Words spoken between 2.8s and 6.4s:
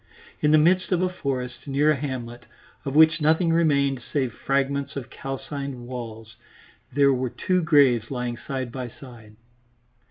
of which nothing remained save fragments of calcined walls,